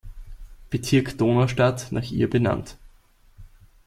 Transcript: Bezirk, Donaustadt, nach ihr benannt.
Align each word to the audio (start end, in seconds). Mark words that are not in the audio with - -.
Bezirk, 0.71 1.15
Donaustadt, 1.19 1.91
nach 1.91 2.09
ihr 2.09 2.27
benannt. 2.27 2.75